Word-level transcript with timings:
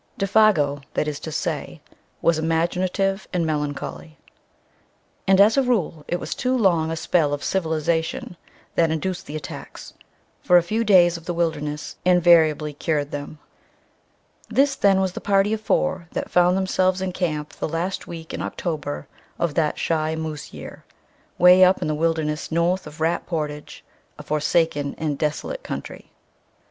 Défago, 0.17 0.81
that 0.95 1.07
is 1.07 1.19
to 1.19 1.31
say, 1.31 1.79
was 2.23 2.39
imaginative 2.39 3.27
and 3.31 3.45
melancholy. 3.45 4.17
And, 5.27 5.39
as 5.39 5.57
a 5.57 5.61
rule, 5.61 6.05
it 6.07 6.19
was 6.19 6.33
too 6.33 6.57
long 6.57 6.89
a 6.89 6.95
spell 6.95 7.35
of 7.35 7.43
"civilization" 7.43 8.35
that 8.73 8.89
induced 8.89 9.27
the 9.27 9.35
attacks, 9.35 9.93
for 10.41 10.57
a 10.57 10.63
few 10.63 10.83
days 10.83 11.17
of 11.17 11.25
the 11.25 11.35
wilderness 11.35 11.97
invariably 12.03 12.73
cured 12.73 13.11
them. 13.11 13.37
This, 14.49 14.73
then, 14.75 14.99
was 15.01 15.11
the 15.11 15.21
party 15.21 15.53
of 15.53 15.61
four 15.61 16.07
that 16.13 16.31
found 16.31 16.57
themselves 16.57 16.99
in 16.99 17.11
camp 17.11 17.53
the 17.53 17.69
last 17.69 18.07
week 18.07 18.33
in 18.33 18.41
October 18.41 19.07
of 19.37 19.53
that 19.53 19.77
"shy 19.77 20.15
moose 20.15 20.51
year" 20.51 20.83
'way 21.37 21.63
up 21.63 21.79
in 21.79 21.87
the 21.87 21.93
wilderness 21.93 22.51
north 22.51 22.87
of 22.87 23.01
Rat 23.01 23.27
Portage 23.27 23.85
a 24.17 24.23
forsaken 24.23 24.95
and 24.97 25.19
desolate 25.19 25.61
country. 25.61 26.09